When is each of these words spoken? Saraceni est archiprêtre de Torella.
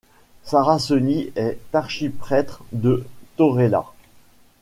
Saraceni 0.43 1.31
est 1.35 1.59
archiprêtre 1.75 2.63
de 2.71 3.05
Torella. 3.35 3.85